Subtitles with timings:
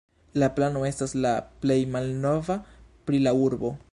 [0.43, 1.33] La plano estas la
[1.65, 2.57] plej malnova
[3.11, 3.75] pri la urbo.